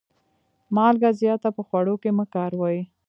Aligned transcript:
مالګه 0.75 1.09
زیاته 1.21 1.49
په 1.57 1.61
خوړو 1.67 1.95
کي 2.03 2.09
مه 2.17 2.25
کاروئ. 2.33 2.79